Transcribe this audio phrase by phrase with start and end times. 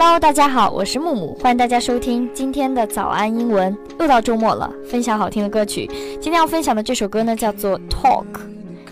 [0.00, 3.76] Hello，大家好，我是木木，欢迎大家收听今天的早安英文。
[3.98, 5.90] 又到周末了，分享好听的歌曲。
[6.20, 8.24] 今天要分享的这首歌呢，叫做《Talk》，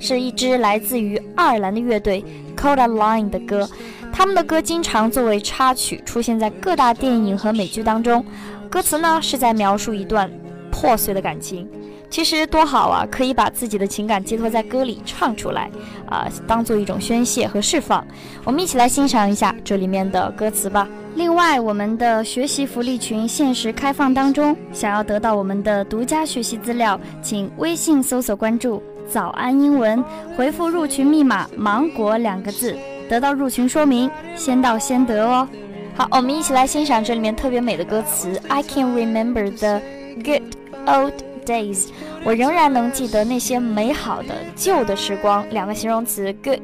[0.01, 2.25] 是一支来自于爱尔兰的乐队
[2.57, 3.71] Codaline 的歌。
[4.13, 8.25] 他们的歌经常作为插曲出现在各大电影和美剧当中。
[8.69, 10.29] 歌词呢是在描述一段
[10.73, 11.69] 破碎的感情。
[12.09, 15.71] 其实多好啊，可以把自己的情感寄托在歌里唱出来，
[16.09, 18.07] 啊，当做一种宣泄和释放。
[18.45, 20.89] 我们一起来欣赏一下这里面的歌词吧。
[21.15, 30.03] 另外，我们的学习福利群限时开放当中，想要得到我们的独家学习资料，请微信搜索关注“早安英文”，
[30.37, 32.77] 回复入群密码“芒果”两个字，
[33.09, 35.49] 得到入群说明，先到先得哦。
[35.95, 38.41] 好，我们一起来欣赏这里面特别美的歌词。
[38.49, 39.81] I can remember the
[40.23, 40.43] good
[40.87, 41.36] old。
[41.47, 41.87] Days，
[42.25, 45.49] 我仍然能记得那些美好的旧的时光。
[45.51, 46.59] 两个形容词，good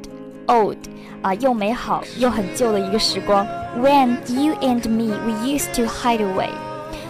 [0.49, 0.77] old，
[1.23, 3.47] 啊，又美好又很旧的一个时光。
[3.81, 6.49] When you and me we used to hide away，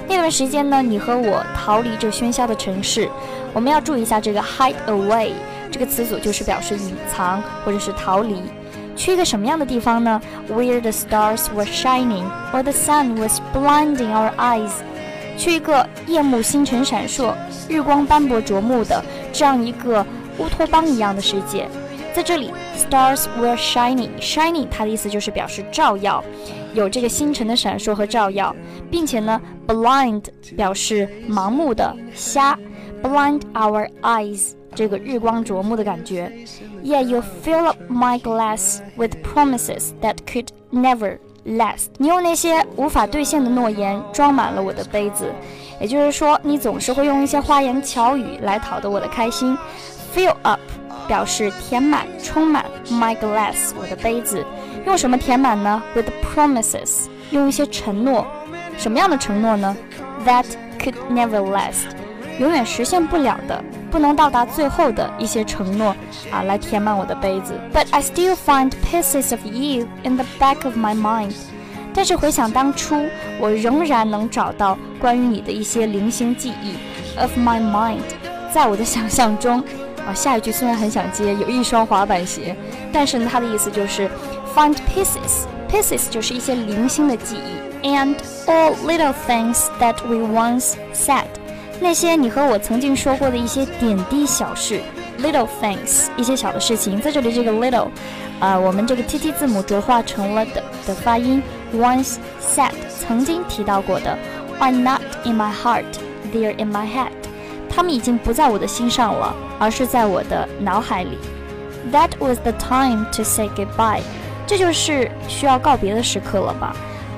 [0.07, 3.09] 那段时间呢，你和我逃离这喧嚣的城市。
[3.55, 5.31] 我们要注意一下这个 hide away
[5.71, 8.43] 这个词组，就是表示隐藏或者是逃离。
[8.95, 14.71] 去一个什么样的地方呢？Where the stars were shining or the sun was blinding our eyes。
[15.37, 17.35] 去一个夜幕星辰闪烁、
[17.69, 19.03] 日光斑驳灼目的
[19.33, 20.05] 这样一个
[20.39, 21.67] 乌托邦一样的世界，
[22.15, 26.23] 在这里，stars were shining，shining 它的意思就是表示照耀，
[26.75, 28.55] 有这个星辰的闪烁和照耀，
[28.91, 30.25] 并且呢，blind
[30.57, 32.59] 表示盲目的、瞎
[33.03, 36.33] ，blind our eyes 这个日光灼目的感觉。
[36.83, 41.19] Yeah, you fill up my glass with promises that could never.
[41.45, 45.33] Last，你用那些无法兑现的诺言装满了我的杯子，
[45.81, 49.59] 也就是说，你总是会用一些花言巧语来讨得我的开心。
[50.15, 50.61] Fill up
[51.09, 52.65] 表示填满、充满。
[52.89, 54.47] My glass，我的杯子，
[54.87, 58.25] 用什么填满呢？With promises，用一些承诺。
[58.79, 59.77] 什么样的承诺呢
[60.25, 60.47] ？That
[60.79, 61.87] could never last，
[62.39, 63.65] 永远实现不了的。
[63.93, 65.95] 不能到达最后的一些承诺
[66.33, 67.53] 啊，来填满我的杯子。
[67.73, 71.35] But I still find pieces of you in the back of my mind。
[71.95, 72.97] 但是回想当初，
[73.39, 76.75] 我仍然能找到关于你的一些零星记忆。
[77.21, 78.01] Of my mind，
[78.51, 79.63] 在我的想象中
[80.07, 80.15] 啊。
[80.15, 82.57] 下一句虽然很想接，有一双滑板鞋，
[82.91, 84.11] 但是呢，它的意思就是
[84.57, 85.45] find pieces。
[85.71, 87.87] Pieces 就是一些零星的记忆。
[87.87, 88.17] And
[88.47, 91.27] all little things that we once said。
[91.82, 94.82] 那些你和我曾经说过的一些点滴小事，
[95.22, 97.90] little things，一些小的事情，在这里这个 little，
[98.40, 101.42] 啊，我们这个 T T 字母浊化成了的的发音。
[101.74, 104.18] Once said，曾经提到过的，
[104.60, 107.12] are not in my heart，they're in my head，
[107.70, 111.18] 他们已经不在我的心上了，而是在我的脑海里。
[111.92, 114.02] That was the time to say goodbye，
[114.48, 116.76] 这就是需要告别的时刻了吧？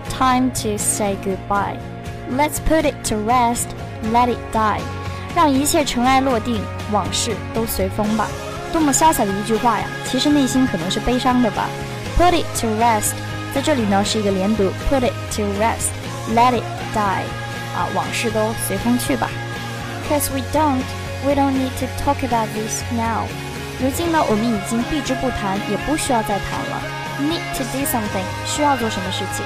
[0.10, 3.68] Time to say goodbye。Let's put it to rest.
[4.13, 4.81] Let it die，
[5.35, 6.61] 让一切尘埃落定，
[6.93, 8.29] 往事都随风吧。
[8.73, 9.87] 多么潇洒的一句话呀！
[10.05, 11.69] 其实内心可能是悲伤的吧。
[12.19, 13.13] Put it to rest，
[13.55, 14.65] 在这里呢是一个连读。
[14.91, 16.65] Put it to rest，Let it
[16.95, 17.23] die，
[17.75, 19.31] 啊，往事都随风去吧。
[20.11, 23.27] Cause we don't，we don't need to talk about this now。
[23.81, 26.83] 如今呢，我们已经避之不谈，也不需要再谈了。
[27.21, 29.45] Need to do something，需要做什么事情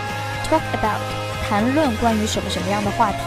[0.51, 1.01] ？Talk about，
[1.49, 3.19] 谈论关于什么什么样的话题。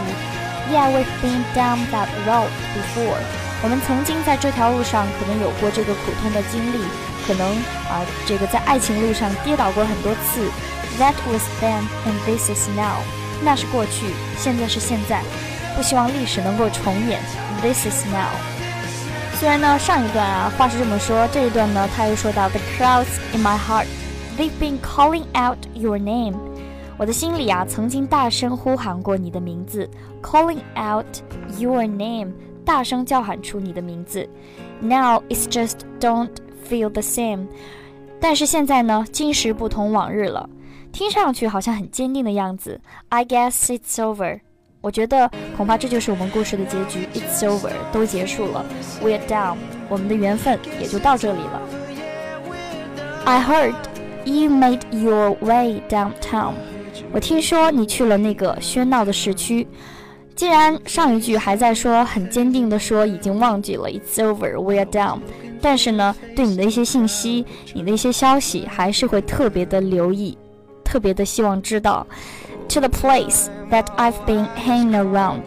[0.71, 3.17] Yeah, we've been down that road before.
[3.63, 6.77] 我们曾经在这条路上可能有过这个苦痛的经历，
[7.25, 7.55] 可能
[7.89, 10.49] 啊，这个在爱情路上跌倒过很多次。
[10.99, 13.01] That was then, and this is now.
[13.43, 15.21] 那是过去，现在是现在。
[15.75, 17.21] 不希望历史能够重演。
[17.61, 18.33] This is now.
[19.39, 23.85] 虽然呢，上一段啊话是这么说，这一段呢，他又说到 The crowds in my heart,
[24.37, 26.33] they've been calling out your name.
[26.97, 29.89] 我的心里啊，曾经大声呼喊过你的名字，
[30.21, 31.05] calling out
[31.59, 32.31] your name，
[32.65, 34.27] 大声叫喊出你的名字。
[34.81, 36.31] Now it's just don't
[36.67, 37.47] feel the same。
[38.19, 40.49] 但是现在呢，今时不同往日了，
[40.91, 42.81] 听上去好像很坚定的样子。
[43.09, 44.39] I guess it's over。
[44.81, 47.07] 我觉得恐怕这就是我们故事的结局。
[47.13, 48.65] It's over，都结束了。
[49.03, 49.57] We're done，
[49.89, 51.61] 我们的缘分也就到这里了。
[53.25, 53.75] I heard
[54.25, 56.53] you made your way downtown。
[57.12, 59.66] 我听说你去了那个喧闹的市区，
[60.34, 65.18] 既然上一句还在说很坚定的说已经忘记了，It's over, we're done。
[65.60, 67.44] 但是呢，对你的一些信息、
[67.74, 70.36] 你的一些消息，还是会特别的留意，
[70.82, 72.06] 特别的希望知道。
[72.70, 75.42] To the place that I've been hanging around，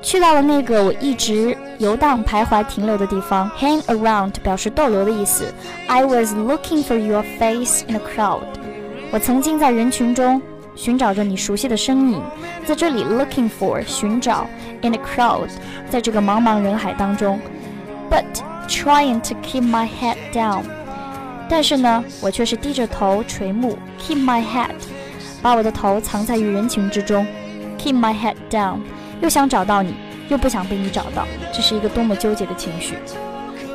[0.00, 3.50] 去到了那个我一直游荡、徘徊、停留的地方。
[3.58, 5.52] Hang around 表示逗留的意思。
[5.86, 8.46] I was looking for your face in a crowd，
[9.12, 10.40] 我曾经在人群中。
[10.76, 12.22] 寻找着你熟悉的身影，
[12.66, 14.46] 在这里 looking for 寻找
[14.82, 15.48] in a crowd，
[15.88, 17.38] 在这个茫茫人海当中
[18.10, 18.24] ，but
[18.68, 20.62] trying to keep my head down，
[21.48, 24.70] 但是呢，我却是低着头垂目 keep my head，
[25.40, 27.26] 把我的头藏在于人群之中
[27.78, 28.78] keep my head down，
[29.20, 29.94] 又想找到你，
[30.28, 32.96] 又不想被你找到，这是一个多么纠结的情绪。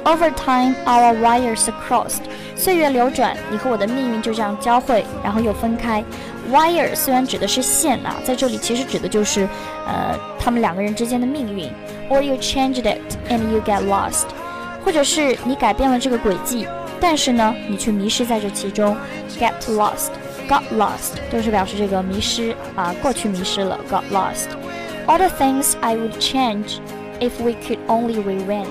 [0.06, 2.22] Over time, our wires crossed。
[2.56, 6.04] 岁月流转，你和我的命运就这样交汇，然后又分开。
[6.51, 9.48] Wire 虽然指的是线啊，在这里其实指的就是，
[9.86, 11.69] 呃，他们两个人之间的命运。
[12.10, 14.25] Or you changed it and you get lost，
[14.84, 16.68] 或者是你改变了这个轨迹，
[17.00, 18.98] 但是呢，你却迷失在这其中。
[19.40, 20.10] Get lost,
[20.50, 23.80] got lost 都是表示这个迷失啊，过去迷失了。
[23.90, 24.48] Got lost.
[25.06, 26.80] All the things I would change
[27.19, 28.66] if we could only rewind。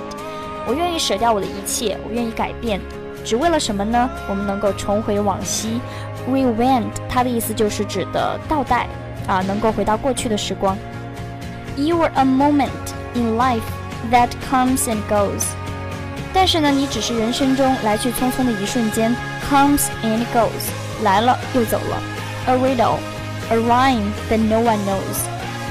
[0.66, 2.80] 我愿意舍掉我的一切，我愿意改变，
[3.28, 4.08] 只为了什么呢？
[4.26, 5.78] 我们能够重回往昔
[6.30, 8.86] ，rewind，它的意思就是指的倒带，
[9.26, 10.74] 啊，能够回到过去的时光。
[11.76, 12.70] You were a moment
[13.12, 13.60] in life
[14.10, 15.44] that comes and goes，
[16.32, 19.14] 但是呢，你只是人生中来去匆匆的一瞬间
[19.50, 20.70] ，comes and goes，
[21.02, 22.02] 来了又走了。
[22.46, 25.26] A riddle，a rhyme that no one knows，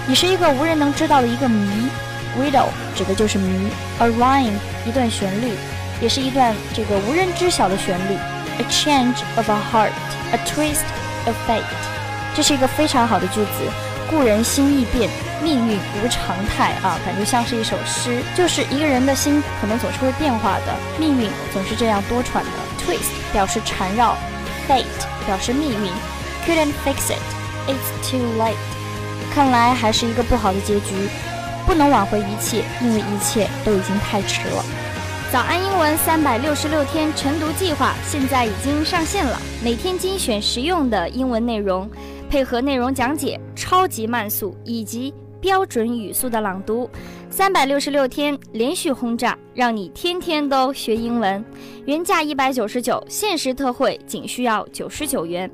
[0.06, 1.68] 你是一个无人能知道的一个谜。
[2.40, 3.68] Riddle 指的就是谜
[3.98, 5.54] ，a rhyme 一段旋律，
[6.02, 8.18] 也是一段这个无人知晓的旋律。
[8.60, 9.92] A change of a heart,
[10.32, 10.84] a twist
[11.26, 11.62] of fate，
[12.36, 13.50] 这是一个非常好的句子。
[14.10, 15.10] 故人心易变，
[15.44, 18.22] 命运无常态啊，感觉像是一首诗。
[18.36, 22.50] 就是一个人的心可能总是会变化的，命运总是这样多舛的。
[22.80, 24.18] Twist 表示缠绕
[24.68, 24.86] ，fate
[25.26, 25.92] 表示命运。
[26.48, 27.22] Couldn't fix it,
[27.68, 28.56] it's too late。
[29.36, 31.10] 看来还是一个不好的结局。
[31.66, 34.64] 不能挽回一切，因为一切都已经太迟了。
[35.30, 41.90] 早安英文三百六十六天晨读计划现在已经上线了，每天精选实用的英文内容，
[42.30, 46.90] 配合内容讲解、超级慢速以及标准语速的朗读，
[47.30, 51.44] 三百六十六天连续轰炸，让你天天都学英文。
[51.86, 55.52] 原价一百九十九，限时特惠仅需要九十九元，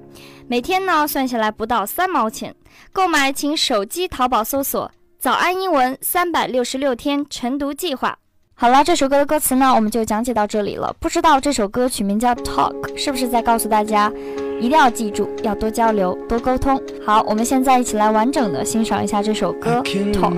[0.48, 2.56] 每天呢算下来不到三毛钱。
[2.92, 4.92] 购买请手机淘宝搜索。
[5.18, 8.16] 早安英文三百六十六天晨读计划。
[8.64, 10.96] 好了，这首歌的歌词呢，我们就讲解到这里了。
[10.98, 14.10] 不知道这首歌曲名叫《Talk》，是不是在告诉大家，
[14.58, 16.82] 一定要记住，要多交流，多沟通？
[17.06, 19.82] 好，我们现在一起来完整的欣赏一下这首歌
[20.14, 20.38] 《Talk》。